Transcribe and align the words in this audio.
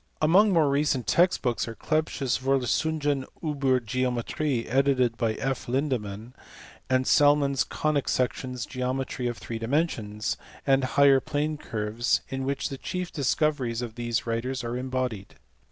Among 0.19 0.51
more 0.51 0.67
recent 0.67 1.05
text 1.05 1.43
books 1.43 1.67
are 1.67 1.75
Clebsch 1.75 2.23
s 2.23 2.39
Vorlesuny 2.39 3.23
// 3.35 3.43
iiSer 3.43 3.85
Geometric, 3.85 4.65
edited 4.67 5.15
by 5.15 5.33
F. 5.35 5.67
Lindemann; 5.67 6.33
and 6.89 7.05
Salmon 7.05 7.51
s 7.53 7.63
Conic 7.63 8.09
Sections, 8.09 8.65
Geometry 8.65 9.27
of 9.27 9.37
Three 9.37 9.59
Dimensions, 9.59 10.37
and 10.65 10.83
Higher 10.85 11.19
Pln< 11.21 11.59
Curves; 11.59 12.21
in 12.29 12.45
which 12.45 12.69
the 12.69 12.79
chief 12.79 13.11
discoveries 13.11 13.83
of 13.83 13.93
these 13.93 14.25
writers 14.25 14.63
ait 14.63 14.69
embodied. 14.75 15.35